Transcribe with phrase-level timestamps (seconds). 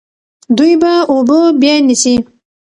[0.57, 2.15] دوی به اوبه بیا نیسي.